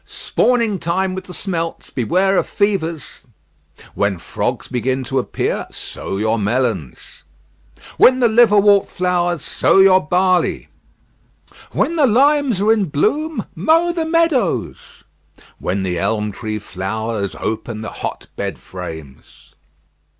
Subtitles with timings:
[0.03, 3.21] "Spawning time with the smelts; beware of fevers."
[3.93, 7.21] "When frogs begin to appear, sow your melons."
[7.99, 10.69] "When the liverwort flowers, sow your barley."
[11.71, 15.03] "When the limes are in bloom, mow the meadows."
[15.59, 19.53] "When the elm tree flowers, open the hot bed frames."